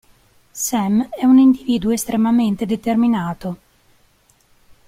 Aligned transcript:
Sam 0.51 1.09
è 1.11 1.25
un 1.25 1.37
individuo 1.37 1.91
estremamente 1.91 2.65
determinato. 2.65 3.57